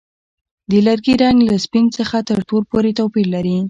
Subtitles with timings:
[0.69, 3.57] د لرګي رنګ له سپین څخه تر تور پورې توپیر لري.